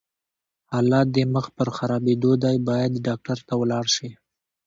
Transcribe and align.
حالت 0.73 1.07
دې 1.15 1.23
مخ 1.33 1.45
پر 1.57 1.67
خرابيدو 1.75 2.31
دی، 2.43 2.55
بايد 2.67 2.93
ډاکټر 3.07 3.37
ته 3.47 3.53
ولاړ 3.61 3.85
شې! 3.95 4.09